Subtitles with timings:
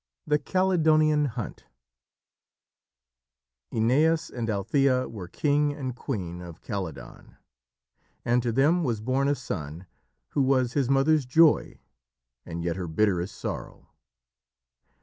[0.25, 1.65] THE CALYDONIAN HUNT
[3.71, 7.37] Œneus and Althæa were king and queen of Calydon,
[8.25, 9.85] and to them was born a son
[10.29, 11.81] who was his mother's joy
[12.47, 13.91] and yet her bitterest sorrow.